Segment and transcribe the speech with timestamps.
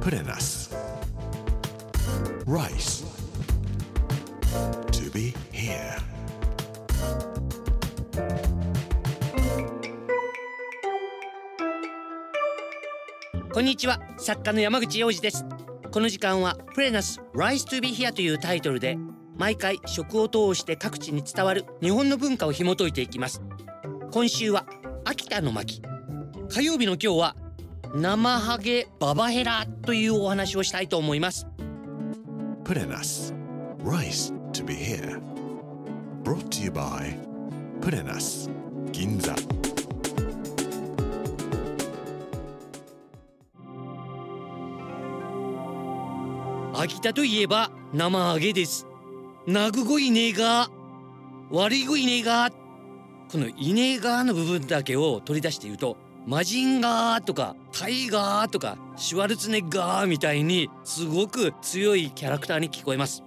[0.00, 0.70] Put in us.
[2.46, 3.04] Rice.
[4.92, 5.98] To be here.
[13.52, 15.44] こんにちは作家の山口洋二です
[15.90, 18.96] この時間はプレナス Rise to be here というタイトルで
[19.36, 23.42] 毎回食を通して各地に伝わる日本の文化を紐解いていきます
[24.10, 24.66] 今週は
[25.04, 25.82] 秋田の巻
[26.48, 27.36] 火曜日の今日は
[27.94, 31.46] 生ハゲババヘラというお話をしたいと思います
[32.64, 33.34] Put in us.
[33.84, 35.20] Rice to be here.
[36.22, 37.14] Brought to you by
[37.82, 38.48] Put in us.
[38.92, 39.34] Ginza.
[46.74, 48.86] 秋田といえば生ハゲです
[49.46, 50.68] なぐごいねが
[51.50, 52.50] 悪いごいねが
[53.30, 63.22] このイネガーの部分だけを取り出して言うとマジンガーとかタイガーとかシュワルツネッガーみたいにすごく強いキャラクターに聞こえます。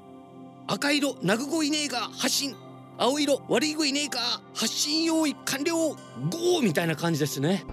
[0.68, 2.56] 赤色ナグゴイネーガー発進
[2.98, 4.24] 青色悪いゴイネーガー
[4.54, 7.66] 発進用意完了ゴーみたいな感じですね。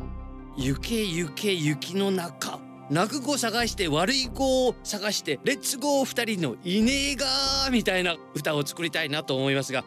[0.57, 2.59] 行け行け雪の中。
[2.91, 9.83] 泣く子探して悪い子を探してレッツゴー二人のイネーガーみたいな歌を作りたいなと思いますが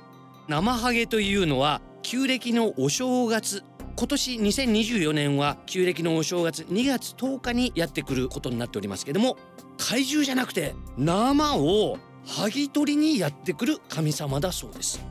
[0.47, 3.63] 生ハゲというのは旧暦のお正月
[3.97, 9.37] 今年2024年は旧暦のお正月2月10日にやってくることになっておりますけども
[9.77, 15.05] 怪獣じゃなくて生を剥ぎ取りにやってくる神様だそうです。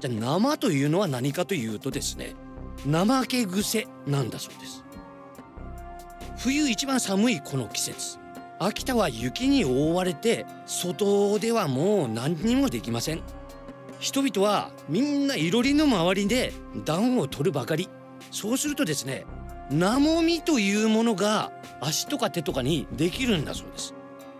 [0.00, 2.34] じゃあ生というのは何かというとですね
[2.84, 4.84] 怠け癖なんだそうです。
[6.38, 8.18] 冬一番寒いこの季節
[8.58, 13.22] 秋田は雪に覆われて外ではもう何にもできません。
[13.98, 16.52] 人々はみんないろりの周りで
[16.84, 17.88] 暖を取るばかり。
[18.30, 19.24] そうするとですね
[19.70, 23.94] ナモミというものが足とか手とかにできるんだそうです。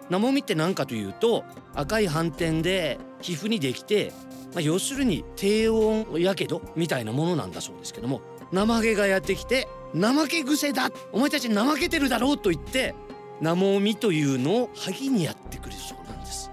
[0.08, 4.12] ナモミって何かというと赤い斑点で皮膚にできて、
[4.54, 8.20] まあ、要するに低温やけどみたいなものなんだそうですけども
[8.52, 12.94] 生毛がやってきて怠け癖だお前たち怠けてるだろうと言って
[13.40, 16.50] ナモミというのを萩にやってくるそうなんです。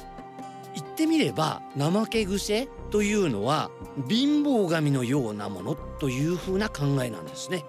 [0.73, 3.69] 言ってみれば怠け癖というのは
[4.07, 7.65] 貧乏神のようなものというふうな考えなんですね。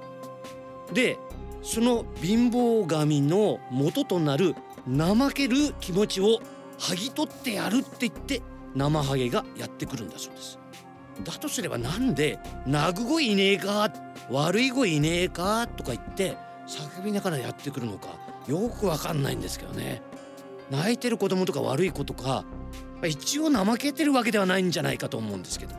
[0.93, 1.19] で
[1.63, 4.55] その貧乏神の元となる
[4.87, 6.41] 怠ける気持ちを
[6.79, 8.43] 剥ぎ取ってやるって言って
[8.75, 10.59] 生ハゲがやってくるんだそうです。
[11.23, 13.91] だとすればなんで「泣く子いねえか」
[14.31, 16.37] 「悪い子いねえか」とか言って
[16.67, 18.09] 叫びながらやってくるのか
[18.49, 20.03] よくわかんないんですけどね。
[20.71, 22.45] 泣いてる子供とか悪い子とか
[23.07, 25.75] 一応怠けてるわけではないんじゃないかと思うんですけど。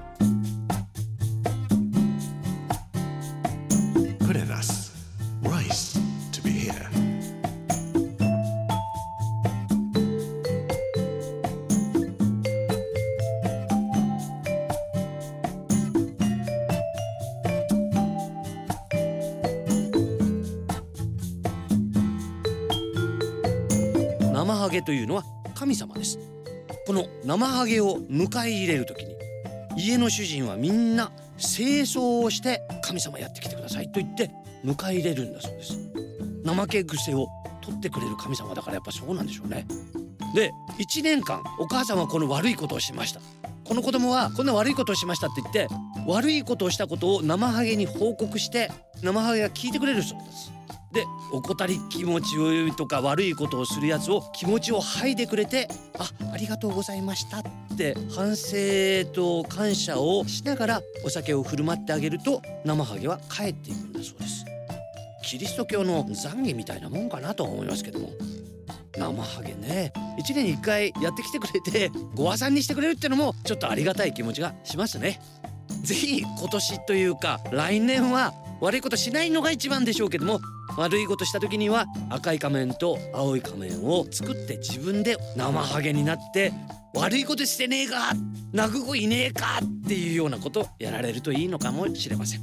[24.55, 25.23] 生ハゲというのは
[25.53, 26.17] 神様です。
[26.87, 29.15] この生ハゲを迎え入れる時に
[29.75, 34.31] 家の主人はみんな清掃をして神様やってきてくださいと言って
[34.63, 35.77] 迎え入れるんだそうです。
[36.45, 37.27] 怠け癖を
[37.61, 39.67] 取ってくれる神様だからやっぱそうなんでしょうね。
[40.33, 43.19] で1年間お母さんはこの悪いことをしました。
[43.65, 45.67] この子供はこんな悪いことをしましたって言って
[46.07, 50.54] 悪いことをしたことを生ハゲに報告して生ハゲが聞いてくれるそうです。
[50.95, 55.67] で怠り気持ちをとか悪いことをするやつを気持ちを吐いてくれて
[55.99, 57.43] あありがとうございましたっ
[57.77, 58.55] て反省
[59.13, 64.45] と感謝をしながらお酒を振る舞ってあげると生ハゲは帰っていくんだそうです。
[65.21, 68.11] キリスト教の懺悔みたいなもんかなとは思いますけども。
[68.97, 69.91] 生ハゲね。
[70.17, 75.19] 1年に1回やってきてくれてご和算にしてくれるってのもちょっとありがたい気持ちがしますね。
[75.83, 80.39] ぜひ今年というか来年は悪いことしないのが一番でしょうけども
[80.77, 86.51] 悪いことした時には赤い仮面と青い仮面を作って自分で生ハゲになって
[86.93, 88.11] 悪いことしてねえか
[88.51, 92.41] 泣く子いねえかっていうようなことやられるといいのかもしれません。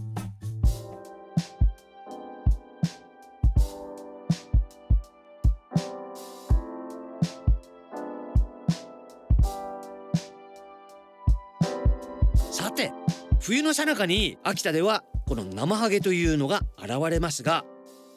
[12.50, 12.92] さて
[13.40, 17.64] 冬の最中に秋田ではこの生ハゲというのが現れますが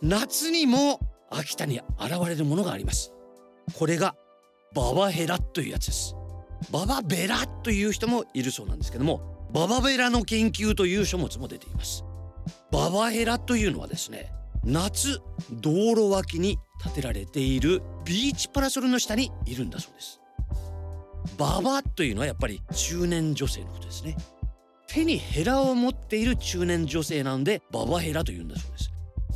[0.01, 0.99] 夏にも
[1.29, 3.13] 秋田に現れるものがあります。
[3.77, 4.15] これが
[4.73, 6.15] ババヘラというやつです。
[6.71, 12.03] ババベラという人もいるそうなんですけどもババベラの研究という書物も出ています。
[12.71, 14.31] ババヘラというのはですね
[14.63, 15.21] 夏
[15.51, 20.21] 道路脇に建てられているビーチパラソルの下にいるんだそうです。
[21.37, 24.15] ババというのはやっぱり中年女性のことですね。
[24.87, 28.84] 手にヘラを持っている中年女性なのでババヘラというんだそうです。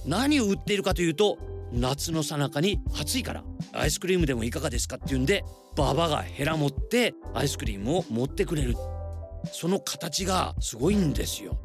[0.06, 1.38] 何を売っているかというと
[1.72, 3.44] 夏の最中に暑いから。
[3.74, 5.44] アイスクリームでもいかがですかっていうんで
[5.76, 8.76] ババがヘラ持ってアイスクリームを持ってくれる。
[9.52, 11.60] その形がすごいんですよ。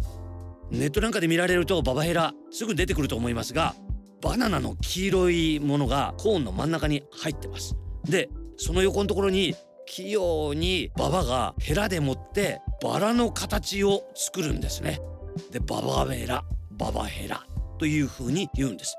[0.70, 3.74] ネットなんかで見られるとババヘラすぐ出てくると思いますが
[4.22, 7.76] バナナの黄色いものがコーンの真ん中に入ってます。
[8.04, 9.54] でその横のところに
[9.86, 15.00] 器用にババがヘラで持ってバラの形を作るんですね。
[15.50, 17.44] でババヘラババヘラ
[17.84, 18.96] という風に言うんです。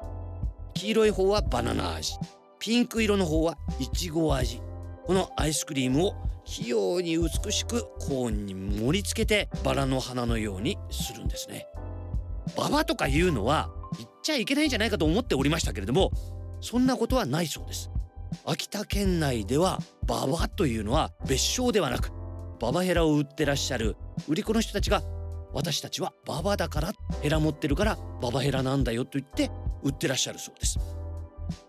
[0.76, 2.20] 黄色い方はバナナ味。
[2.60, 4.62] ピンク色の方はいちご味。
[5.08, 11.66] このアイスクリームを器用に美しくコーンに盛り付けてバラの花のようにするんですね。
[12.56, 16.12] ババとかいうのは言っちゃいけないんじゃないかと思っておりましたけれども
[16.62, 17.90] そんなことはないそうです。
[18.46, 22.12] 秋田県内ではババというのは別称ではなく
[22.60, 23.98] ババヘラを売ってらっしゃる
[24.28, 25.02] 売り子の人たちが
[25.56, 26.92] 私たちはババだから
[27.22, 29.50] ヘラ持ってるからババヘラなんだよと言って
[29.84, 30.78] 売ってらっしゃるそうです。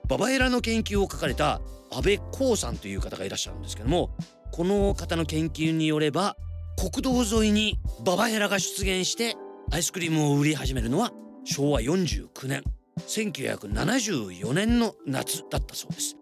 [0.08, 1.60] ババヘラの研究を書かれた
[1.92, 4.10] 安倍光さんという方がいらっしゃるんですけども
[4.52, 6.36] この方の研究によれば
[6.76, 9.36] 国道沿いにババヘラが出現して
[9.70, 11.12] アイスクリームを売り始めるのは
[11.44, 12.64] 昭和49年
[13.06, 16.16] 1974年の夏だったそうです。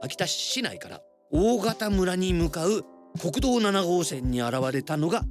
[0.00, 2.84] 秋田市内から大型村に向かう
[3.20, 5.22] 国道7号線に現れたのが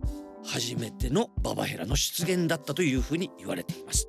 [0.46, 4.08] 初めてのババヘラの出現だったというふうに言われています。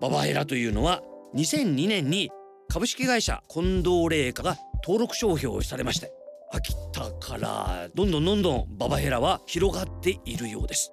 [0.00, 1.02] ババヘラというのは
[1.34, 2.30] 2002年に
[2.68, 6.12] 株式会社近藤霊華が登録商標をされまして
[6.52, 10.92] 秋田からどんどんどんどんババヘラは広がっているようです。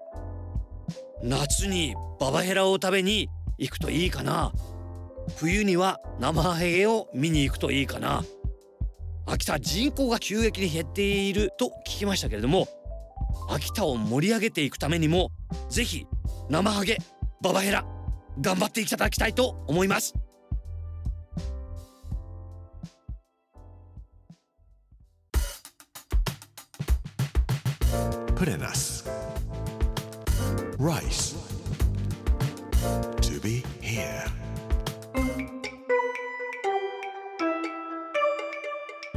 [1.21, 4.51] 夏にババヘラを食べに行くといいかな。
[5.37, 8.23] 冬には生ハゲを見に行くといいかな。
[9.25, 12.67] 秋田人口が急激に減っていると聞きましたけれども
[13.49, 15.29] 秋田を盛り上げていくためにも
[15.69, 16.05] ぜひ
[16.49, 16.97] 生ハゲ
[17.41, 17.85] ババヘラ
[18.39, 20.13] 頑張っていただきたいと思います
[28.35, 29.07] Put in us.
[30.77, 31.35] Rice.
[33.21, 34.43] To be here.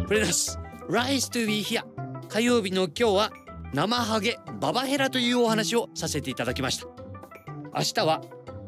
[0.07, 0.57] プレナス
[0.89, 1.83] Rise to be here
[2.29, 3.31] 火曜日の今日は
[3.77, 6.87] 生ハゲババヘラというお話をさせていただきました。
[7.75, 8.23] 明日は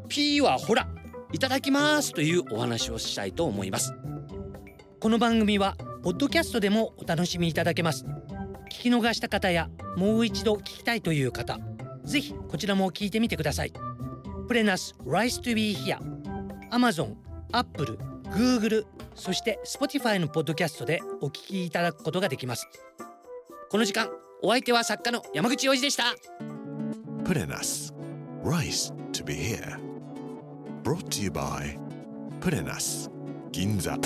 [0.06, 0.86] ピーはほら
[1.32, 3.94] いただきますというお話をしたいと思います。
[5.00, 8.04] この番組はポッドキャストでもお楽しみいただけます。
[8.70, 11.58] 聞き逃した方やもう一度聞きたいという方
[12.04, 13.72] ぜひこちらも聞いてみてください。
[14.46, 15.96] プレナス Rise to be here
[16.70, 17.14] Amazon、
[17.52, 18.84] Apple、Google
[19.14, 22.68] そして Spotify のポッドキャストでお聞きいただくことができます。
[23.70, 24.10] この時間
[24.42, 26.14] お相手は作家の山口洋二でした
[27.24, 27.92] Put in us.
[28.42, 29.78] Rice to be here.
[30.82, 31.76] Brought to you by
[32.40, 33.10] Put in us.
[33.52, 33.98] 銀座